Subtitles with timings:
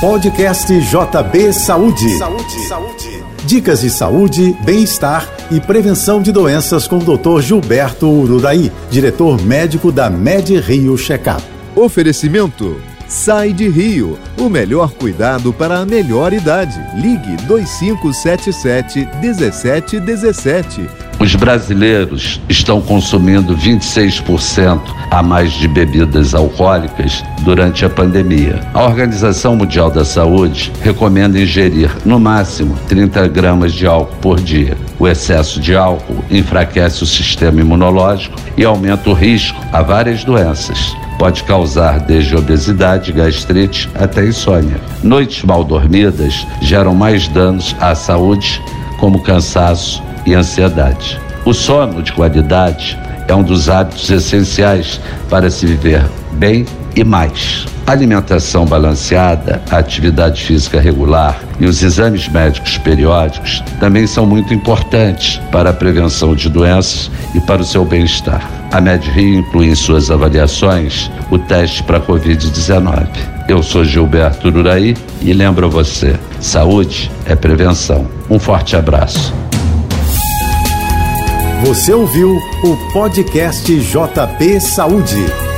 [0.00, 2.16] Podcast JB Saúde.
[2.16, 2.66] Saúde.
[2.66, 3.24] Saúde.
[3.44, 7.42] Dicas de saúde, bem-estar e prevenção de doenças com o Dr.
[7.42, 11.42] Gilberto Urudaí, diretor médico da Med Rio Checkup.
[11.76, 16.80] Oferecimento Sai de Rio, o melhor cuidado para a melhor idade.
[16.96, 21.09] Ligue 2577 1717.
[21.20, 24.80] Os brasileiros estão consumindo 26%
[25.10, 28.60] a mais de bebidas alcoólicas durante a pandemia.
[28.72, 34.78] A Organização Mundial da Saúde recomenda ingerir no máximo 30 gramas de álcool por dia.
[34.98, 40.96] O excesso de álcool enfraquece o sistema imunológico e aumenta o risco a várias doenças
[41.18, 44.80] pode causar desde obesidade, gastrite até insônia.
[45.02, 48.62] Noites mal dormidas geram mais danos à saúde,
[49.00, 51.18] como cansaço e ansiedade.
[51.44, 57.66] O sono de qualidade é um dos hábitos essenciais para se viver bem e mais.
[57.92, 65.40] Alimentação balanceada, a atividade física regular e os exames médicos periódicos também são muito importantes
[65.50, 68.48] para a prevenção de doenças e para o seu bem-estar.
[68.72, 73.08] A MedRio inclui em suas avaliações o teste para Covid-19.
[73.48, 78.06] Eu sou Gilberto Uraí e lembro você: saúde é prevenção.
[78.30, 79.34] Um forte abraço.
[81.64, 85.49] Você ouviu o podcast JP Saúde.